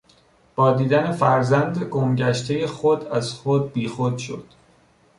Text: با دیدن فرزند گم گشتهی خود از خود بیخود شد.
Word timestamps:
با 0.55 0.71
دیدن 0.73 1.11
فرزند 1.11 1.77
گم 1.77 2.15
گشتهی 2.15 2.65
خود 2.67 3.05
از 3.07 3.31
خود 3.33 3.73
بیخود 3.73 4.17
شد. 4.17 4.43